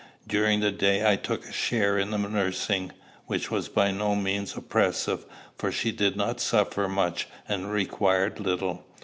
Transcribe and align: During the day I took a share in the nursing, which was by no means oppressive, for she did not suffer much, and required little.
During 0.25 0.61
the 0.61 0.71
day 0.71 1.07
I 1.07 1.15
took 1.15 1.45
a 1.45 1.51
share 1.53 1.95
in 1.99 2.09
the 2.09 2.17
nursing, 2.17 2.91
which 3.27 3.51
was 3.51 3.69
by 3.69 3.91
no 3.91 4.15
means 4.15 4.57
oppressive, 4.57 5.27
for 5.55 5.71
she 5.71 5.91
did 5.91 6.15
not 6.15 6.39
suffer 6.41 6.87
much, 6.87 7.27
and 7.47 7.71
required 7.71 8.39
little. 8.39 8.83